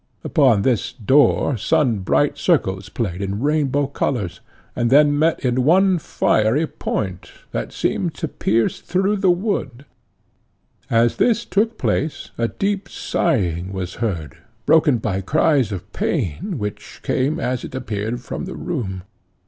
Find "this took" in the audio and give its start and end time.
11.17-11.77